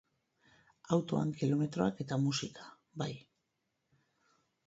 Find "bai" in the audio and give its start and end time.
3.03-3.11